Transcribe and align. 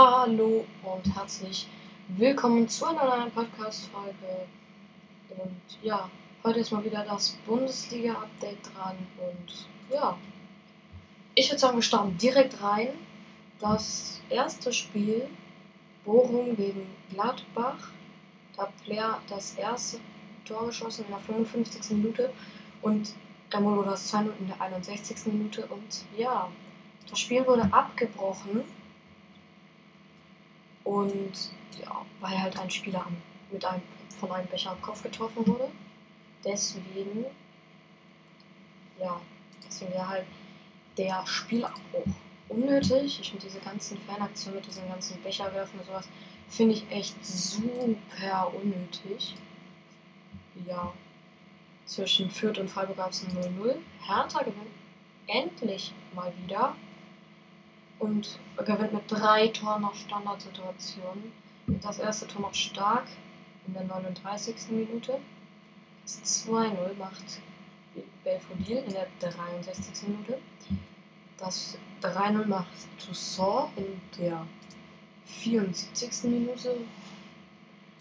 Hallo 0.00 0.64
und 0.84 1.16
herzlich 1.16 1.66
willkommen 2.06 2.68
zu 2.68 2.86
einer 2.86 3.04
neuen 3.04 3.32
Podcast-Folge. 3.32 4.46
Und 5.30 5.60
ja, 5.82 6.08
heute 6.44 6.60
ist 6.60 6.70
mal 6.70 6.84
wieder 6.84 7.04
das 7.04 7.30
Bundesliga-Update 7.44 8.58
dran. 8.64 8.94
Und 9.18 9.66
ja, 9.92 10.16
ich 11.34 11.50
würde 11.50 11.58
sagen, 11.58 11.78
wir 11.78 11.82
starten 11.82 12.16
direkt 12.16 12.62
rein. 12.62 12.90
Das 13.58 14.20
erste 14.30 14.72
Spiel, 14.72 15.26
Bochum 16.04 16.54
gegen 16.54 16.86
Gladbach. 17.10 17.88
Da 18.54 18.62
hat 18.62 18.72
Flair 18.84 19.18
das 19.28 19.54
erste 19.54 19.98
Tor 20.44 20.66
geschossen 20.66 21.06
in 21.06 21.10
der 21.10 21.18
55. 21.18 21.96
Minute 21.96 22.32
und 22.82 23.14
Ermolo 23.50 23.82
das 23.82 24.06
2 24.06 24.26
in 24.38 24.46
der 24.46 24.60
61. 24.60 25.26
Minute. 25.26 25.66
Und 25.66 26.04
ja, 26.16 26.48
das 27.10 27.18
Spiel 27.18 27.44
wurde 27.44 27.68
abgebrochen 27.72 28.62
und 30.88 31.32
ja, 31.82 32.06
weil 32.20 32.40
halt 32.40 32.58
ein 32.58 32.70
Spieler 32.70 33.06
mit 33.50 33.62
einem, 33.62 33.82
von 34.18 34.32
einem 34.32 34.46
Becher 34.46 34.70
am 34.70 34.80
Kopf 34.80 35.02
getroffen 35.02 35.46
wurde. 35.46 35.68
Deswegen, 36.42 37.26
ja, 38.98 39.20
deswegen 39.66 39.92
wäre 39.92 40.08
halt 40.08 40.26
der 40.96 41.26
Spielabbruch 41.26 42.06
unnötig. 42.48 43.20
Ich 43.20 43.30
finde 43.30 43.44
diese 43.44 43.60
ganzen 43.60 43.98
Fanaktionen 43.98 44.60
mit 44.60 44.66
diesen 44.66 44.88
ganzen 44.88 45.22
Becherwerfen 45.22 45.78
und 45.78 45.86
sowas, 45.86 46.08
finde 46.48 46.74
ich 46.74 46.90
echt 46.90 47.22
super 47.24 48.54
unnötig. 48.54 49.34
Ja, 50.66 50.94
zwischen 51.84 52.30
Fürth 52.30 52.58
und 52.58 52.70
Freiburg 52.70 52.96
gab 52.96 53.10
es 53.10 53.24
ein 53.24 53.36
0-0. 53.36 53.76
Hertha 54.06 54.38
gewinnt 54.38 54.72
endlich 55.26 55.92
mal 56.14 56.32
wieder 56.42 56.74
und 57.98 58.38
gewinnt 58.56 58.92
mit 58.92 59.10
drei 59.10 59.48
Toren 59.48 59.82
nach 59.82 59.94
Standardsituationen. 59.94 61.32
Das 61.82 61.98
erste 61.98 62.26
Tor 62.26 62.42
macht 62.42 62.56
stark 62.56 63.06
in 63.66 63.74
der 63.74 63.84
39. 63.84 64.54
Minute. 64.70 65.18
Das 66.02 66.46
2-0 66.46 66.94
macht 66.98 67.40
Belfodil 68.24 68.78
in 68.78 68.92
der 68.92 69.06
63. 69.20 70.08
Minute. 70.08 70.38
Das 71.36 71.78
3-0 72.02 72.46
macht 72.46 72.66
Toussaint 73.04 73.70
in 73.76 74.00
der 74.18 74.46
74. 75.26 76.30
Minute. 76.30 76.76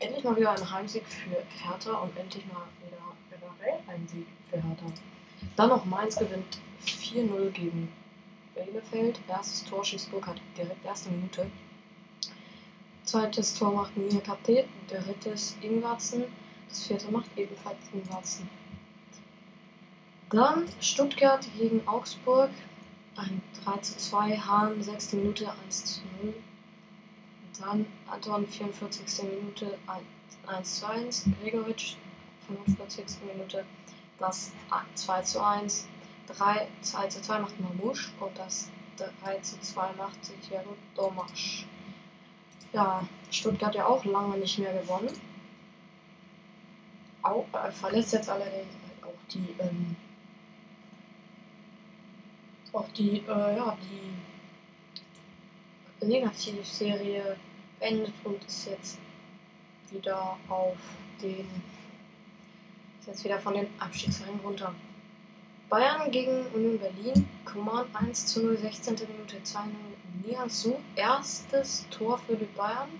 Endlich 0.00 0.24
mal 0.24 0.36
wieder 0.36 0.50
ein 0.52 0.70
Heimsieg 0.70 1.04
für 1.06 1.44
Hertha 1.64 1.92
und 1.98 2.16
endlich 2.16 2.44
mal 2.46 2.66
wieder 2.84 2.98
generell 3.30 3.80
ein 3.86 4.08
Sieg 4.08 4.26
für 4.50 4.56
Hertha. 4.56 4.86
Dann 5.56 5.68
noch 5.68 5.84
Mainz 5.84 6.16
gewinnt 6.16 6.58
4-0 6.84 7.50
gegen 7.50 7.92
Bielefeld. 8.54 9.20
Erstes 9.28 9.64
Tor 9.64 9.84
schießt 9.84 10.10
Burkhardt 10.10 10.40
direkt 10.56 10.84
erste 10.84 11.10
Minute. 11.10 11.50
Zweites 13.04 13.54
Tor 13.58 13.72
macht 13.72 13.96
Mia 13.96 14.20
Kapte, 14.20 14.64
drittes 14.88 15.56
Ingwarzen, 15.60 16.24
das 16.68 16.86
vierte 16.86 17.10
macht 17.10 17.30
ebenfalls 17.36 17.78
Ingwarzen. 17.92 18.48
Dann 20.30 20.66
Stuttgart 20.80 21.46
gegen 21.58 21.86
Augsburg, 21.86 22.50
ein 23.16 23.42
3 23.64 23.76
zu 23.78 23.96
2, 23.98 24.36
Hahn, 24.38 24.82
6. 24.82 25.14
Minute 25.14 25.52
1 25.66 25.84
zu 25.84 26.00
0. 26.22 26.34
Dann 27.60 27.86
Anton, 28.06 28.46
44. 28.46 29.24
Minute 29.24 29.78
1 30.46 30.80
zu 30.80 30.88
1, 30.88 31.26
Gregoritsch, 31.42 31.96
45. 32.46 33.04
Minute 33.26 33.64
das 34.18 34.52
2 34.94 35.22
zu 35.22 35.44
1. 35.44 35.88
3, 36.26 36.68
2 36.80 37.06
zu 37.08 37.22
2 37.22 37.38
macht 37.40 37.60
Mamouche 37.60 38.10
und 38.20 38.38
das 38.38 38.70
3 38.96 39.38
zu 39.40 39.60
2 39.60 39.92
macht 39.94 40.24
Santiago 40.24 40.76
Domasch. 40.94 41.66
Ja, 42.72 43.06
Stuttgart 43.30 43.74
ja 43.74 43.86
auch 43.86 44.04
lange 44.04 44.38
nicht 44.38 44.58
mehr 44.58 44.72
gewonnen. 44.72 45.12
Auch, 47.22 47.46
äh, 47.52 47.70
verlässt 47.70 48.12
jetzt 48.12 48.28
allerdings 48.28 48.74
halt 48.86 49.04
auch 49.04 49.18
die, 49.32 49.54
ähm, 49.58 49.96
auch 52.72 52.88
die, 52.92 53.18
äh, 53.18 53.56
ja, 53.56 53.76
die 53.82 54.12
Negativserie 56.06 57.36
beendet 57.78 58.14
und 58.24 58.44
ist 58.44 58.66
jetzt 58.66 58.98
wieder 59.90 60.36
auf 60.48 60.76
den, 61.22 61.46
ist 63.00 63.08
jetzt 63.08 63.24
wieder 63.24 63.38
von 63.38 63.54
den 63.54 63.68
Abstiegsrängen 63.78 64.40
runter. 64.40 64.74
Bayern 65.72 66.10
gegen 66.10 66.44
Union 66.52 66.78
Berlin. 66.78 67.26
Coman 67.46 67.86
1 67.94 68.26
zu 68.26 68.44
0, 68.44 68.58
16. 68.58 68.94
Minute 69.08 69.42
2 69.42 69.60
0. 69.60 69.72
Niasu. 70.22 70.76
Erstes 70.96 71.86
Tor 71.88 72.18
für 72.18 72.36
die 72.36 72.44
Bayern. 72.44 72.90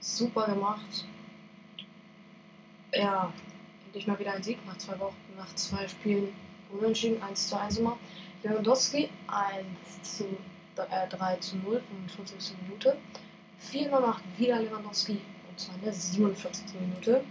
Super 0.00 0.46
gemacht. 0.46 1.04
Ja, 2.94 3.30
endlich 3.84 4.06
mal 4.06 4.18
wieder 4.18 4.32
ein 4.32 4.42
Sieg 4.42 4.56
nach 4.66 4.78
zwei 4.78 4.98
Wochen, 4.98 5.14
nach 5.36 5.54
zwei 5.56 5.86
Spielen 5.88 6.34
unentschieden. 6.72 7.22
1 7.22 7.48
zu 7.48 7.60
1 7.60 7.76
immer. 7.76 7.98
Lewandowski 8.42 9.10
1 9.26 10.16
zu 10.16 10.24
äh, 10.76 11.06
3 11.06 11.36
zu 11.36 11.56
0, 11.56 11.82
45. 12.08 12.56
Minute. 12.62 12.96
4 13.58 13.90
0 13.90 14.00
macht 14.00 14.24
wieder 14.38 14.62
Lewandowski 14.62 15.20
und 15.50 15.60
zwar 15.60 15.74
in 15.74 15.82
der 15.82 15.92
47. 15.92 16.80
Minute. 16.80 17.22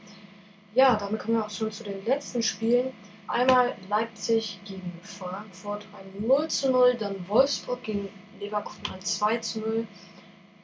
Ja, 0.75 0.95
damit 0.95 1.21
kommen 1.21 1.37
wir 1.37 1.45
auch 1.45 1.49
schon 1.49 1.71
zu 1.71 1.83
den 1.83 2.05
letzten 2.05 2.43
Spielen. 2.43 2.93
Einmal 3.27 3.75
Leipzig 3.89 4.59
gegen 4.65 4.99
Frankfurt 5.01 5.87
ein 5.97 6.27
0 6.27 6.47
zu 6.47 6.71
0, 6.71 6.95
dann 6.95 7.27
Wolfsburg 7.27 7.81
gegen 7.81 8.09
Leverkusen 8.39 8.85
ein 8.93 9.01
2 9.01 9.37
zu 9.37 9.59
0 9.61 9.87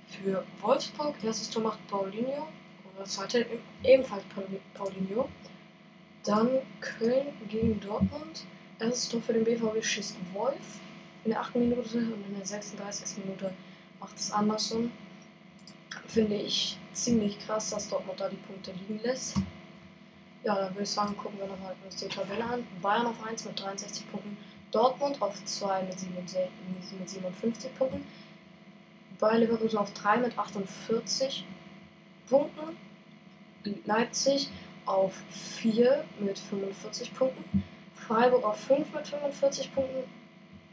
für 0.07 0.43
Wolfsburg. 0.61 1.15
Erstes 1.23 1.49
Tor 1.49 1.63
macht 1.63 1.87
Paulinho 1.87 2.43
und 2.83 2.99
das 2.99 3.13
zweite 3.13 3.47
ebenfalls 3.83 4.23
Paulinho. 4.75 5.27
Dann 6.23 6.49
Köln 6.81 7.27
gegen 7.49 7.79
Dortmund. 7.79 8.45
Erstes 8.79 9.09
Tor 9.09 9.21
für 9.21 9.33
den 9.33 9.43
BVB 9.43 9.83
schießt 9.83 10.17
Wolf 10.33 10.79
in 11.23 11.31
der 11.31 11.41
8. 11.41 11.55
Minute 11.55 11.97
und 11.97 12.25
in 12.27 12.35
der 12.35 12.45
36. 12.45 13.25
Minute 13.25 13.51
macht 13.99 14.17
es 14.17 14.31
Anderson. 14.31 14.91
Finde 16.05 16.35
ich 16.35 16.77
ziemlich 16.93 17.39
krass, 17.39 17.71
dass 17.71 17.89
Dortmund 17.89 18.19
da 18.19 18.29
die 18.29 18.35
Punkte 18.35 18.71
liegen 18.71 18.99
lässt. 19.03 19.35
Ja, 20.43 20.55
dann 20.55 20.73
würde 20.73 20.83
ich 20.83 20.89
sagen, 20.89 21.15
gucken 21.17 21.37
wir 21.39 21.45
nochmal 21.45 21.75
uns 21.85 21.97
die 21.97 22.07
Tabelle 22.07 22.43
an. 22.43 22.65
Bayern 22.81 23.05
auf 23.05 23.23
1 23.23 23.45
mit 23.45 23.59
63 23.59 24.09
Punkten, 24.09 24.37
Dortmund 24.71 25.21
auf 25.21 25.43
2 25.45 25.83
mit, 25.83 25.99
57 25.99 27.75
Punkten, 27.75 28.03
Bayer 29.19 29.37
Leverkusen 29.37 29.77
auf 29.77 29.93
3 29.93 30.17
mit 30.17 30.35
48 30.35 31.45
Punkten, 32.27 32.75
Leipzig 33.85 34.49
auf 34.87 35.13
4 35.29 36.03
mit 36.19 36.39
45 36.39 37.13
Punkten, 37.13 37.63
Freiburg 37.93 38.43
auf 38.43 38.59
5 38.61 38.91
mit 38.95 39.07
45 39.07 39.75
Punkten, 39.75 40.09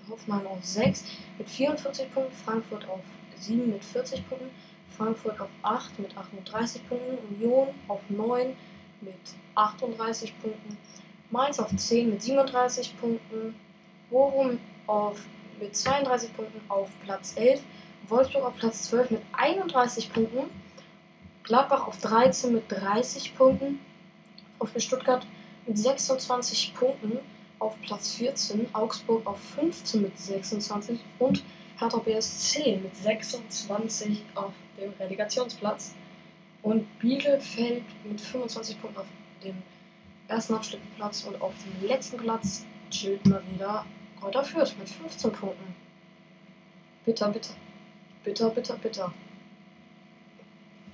Hoffenheim 0.09 0.47
auf 0.47 0.65
6 0.65 1.05
mit 1.37 1.51
44 1.51 2.11
Punkten, 2.15 2.35
Frankfurt 2.35 2.89
auf 2.89 3.01
7 3.37 3.71
mit 3.71 3.85
40 3.85 4.27
Punkten, 4.31 4.49
Frankfurt 4.97 5.39
auf 5.39 5.51
8 5.61 5.99
mit 5.99 6.17
38 6.17 6.89
Punkten, 6.89 7.19
Union 7.35 7.69
auf 7.89 8.01
9 8.09 8.57
mit 9.01 9.15
38 9.55 10.41
Punkten, 10.41 10.77
Mainz 11.31 11.59
auf 11.59 11.75
10 11.75 12.11
mit 12.11 12.23
37 12.23 12.99
Punkten, 12.99 13.55
Bochum 14.11 14.59
auf, 14.87 15.21
mit 15.61 15.77
32 15.77 16.35
Punkten 16.35 16.61
auf 16.69 16.89
Platz 17.05 17.35
11, 17.37 17.63
Wolfsburg 18.09 18.45
auf 18.45 18.57
Platz 18.57 18.85
12 18.85 19.11
mit 19.11 19.23
31 19.33 20.13
Punkten, 20.13 20.51
Gladbach 21.43 21.87
auf 21.87 21.99
13 21.99 22.53
mit 22.53 22.65
30 22.71 23.37
Punkten, 23.37 23.81
auf 24.59 24.71
Stuttgart 24.77 25.27
mit 25.67 25.79
26 25.79 26.75
Punkten 26.75 27.19
auf 27.59 27.81
Platz 27.83 28.15
14, 28.15 28.75
Augsburg 28.75 29.27
auf 29.27 29.39
15 29.57 30.03
mit 30.03 30.19
26 30.19 30.99
und 31.19 31.43
Hertha 31.79 31.99
BSC 31.99 32.81
mit 32.83 32.97
26 32.97 34.23
auf 34.35 34.53
dem 34.81 34.93
Relegationsplatz. 34.99 35.95
Und 36.69 36.99
Bielefeld 36.99 37.83
mit 38.05 38.21
25 38.21 38.79
Punkten 38.79 39.01
auf 39.01 39.07
dem 39.43 39.55
ersten 40.29 40.53
Abschnittplatz 40.53 41.25
und 41.25 41.41
auf 41.41 41.55
dem 41.65 41.89
letzten 41.89 42.19
Platz 42.19 42.67
chillt 42.91 43.25
mal 43.25 43.43
wieder 43.51 43.87
Kräuter 44.21 44.45
Fürth 44.45 44.77
mit 44.79 44.87
15 44.87 45.33
Punkten. 45.33 45.75
Bitter, 47.07 47.31
bitter. 47.31 47.55
Bitter, 48.23 48.51
bitter, 48.51 48.77
bitter. 48.77 49.15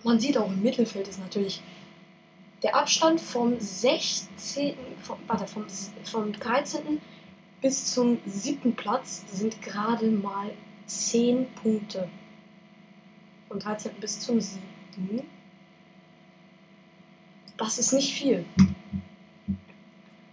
Man 0.04 0.20
sieht 0.20 0.38
auch 0.38 0.46
im 0.46 0.62
Mittelfeld 0.62 1.08
ist 1.08 1.18
natürlich 1.18 1.60
der 2.62 2.76
Abstand 2.76 3.20
vom 3.20 3.58
16. 3.58 4.76
Vom, 5.02 5.18
warte, 5.26 5.48
vom, 5.48 5.66
vom 6.04 6.32
13. 6.32 7.00
bis 7.60 7.92
zum 7.92 8.20
7. 8.26 8.76
Platz 8.76 9.24
sind 9.26 9.60
gerade 9.60 10.08
mal 10.08 10.52
10 10.86 11.52
Punkte. 11.54 12.08
Vom 13.48 13.58
13. 13.58 13.90
bis 13.94 14.20
zum 14.20 14.40
7 14.40 14.62
das 17.56 17.78
ist 17.78 17.92
nicht 17.92 18.12
viel. 18.14 18.44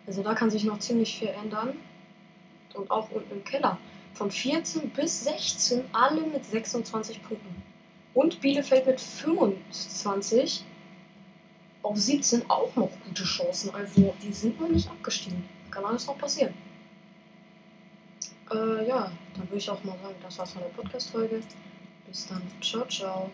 Also 0.07 0.23
da 0.23 0.33
kann 0.33 0.49
sich 0.49 0.63
noch 0.63 0.79
ziemlich 0.79 1.17
viel 1.17 1.29
ändern. 1.29 1.77
Und 2.73 2.89
auch 2.89 3.09
unten 3.11 3.31
im 3.31 3.43
Keller 3.43 3.77
von 4.13 4.31
14 4.31 4.89
bis 4.91 5.23
16 5.25 5.83
alle 5.91 6.21
mit 6.21 6.45
26 6.45 7.21
Punkten. 7.23 7.61
Und 8.13 8.41
Bielefeld 8.41 8.85
mit 8.87 8.99
25 8.99 10.63
auf 11.81 11.97
17 11.97 12.49
auch 12.49 12.75
noch 12.75 12.89
gute 13.05 13.23
Chancen. 13.23 13.73
Also 13.73 14.13
die 14.21 14.31
sind 14.31 14.59
noch 14.59 14.69
nicht 14.69 14.89
abgestiegen. 14.89 15.43
Kann 15.69 15.85
alles 15.85 16.07
noch 16.07 16.17
passieren. 16.17 16.53
Äh, 18.51 18.87
ja, 18.87 19.11
dann 19.35 19.47
würde 19.47 19.57
ich 19.57 19.69
auch 19.69 19.83
mal 19.83 19.97
sagen, 20.01 20.15
das 20.21 20.37
war's 20.37 20.51
von 20.51 20.61
der 20.61 20.69
Podcast-Folge. 20.69 21.41
Bis 22.07 22.27
dann. 22.27 22.41
Ciao, 22.61 22.85
ciao. 22.87 23.29